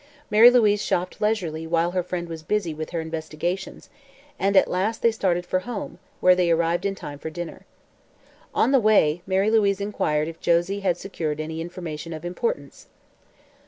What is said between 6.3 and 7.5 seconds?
they arrived in time for